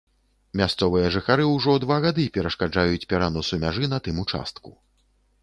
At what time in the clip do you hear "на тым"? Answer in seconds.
3.95-4.25